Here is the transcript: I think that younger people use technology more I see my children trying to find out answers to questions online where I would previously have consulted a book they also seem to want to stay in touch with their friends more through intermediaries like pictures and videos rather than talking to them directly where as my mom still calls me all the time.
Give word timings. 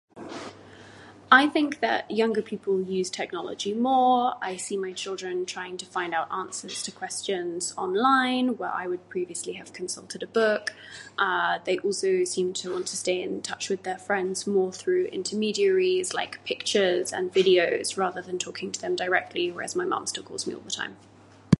I 1.31 1.45
think 1.47 1.79
that 1.81 2.09
younger 2.09 2.41
people 2.41 2.81
use 2.81 3.11
technology 3.11 3.71
more 3.75 4.33
I 4.41 4.55
see 4.55 4.75
my 4.75 4.93
children 4.93 5.45
trying 5.45 5.77
to 5.77 5.85
find 5.85 6.11
out 6.15 6.27
answers 6.31 6.81
to 6.81 6.91
questions 6.91 7.71
online 7.77 8.57
where 8.57 8.71
I 8.73 8.87
would 8.87 9.07
previously 9.09 9.53
have 9.53 9.73
consulted 9.73 10.23
a 10.23 10.25
book 10.27 10.73
they 11.65 11.77
also 11.77 12.23
seem 12.23 12.51
to 12.53 12.73
want 12.73 12.87
to 12.87 12.97
stay 12.97 13.21
in 13.21 13.43
touch 13.43 13.69
with 13.69 13.83
their 13.83 13.99
friends 13.99 14.47
more 14.47 14.73
through 14.73 15.05
intermediaries 15.19 16.15
like 16.15 16.43
pictures 16.45 17.13
and 17.13 17.31
videos 17.31 17.95
rather 17.95 18.23
than 18.23 18.39
talking 18.39 18.71
to 18.71 18.81
them 18.81 18.95
directly 18.95 19.51
where 19.51 19.63
as 19.65 19.75
my 19.75 19.85
mom 19.85 20.07
still 20.07 20.23
calls 20.23 20.47
me 20.47 20.55
all 20.55 20.61
the 20.61 20.71
time. 20.71 20.97